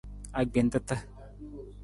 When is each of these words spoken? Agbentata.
Agbentata. 0.39 0.97